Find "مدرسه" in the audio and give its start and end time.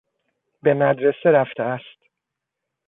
0.73-1.29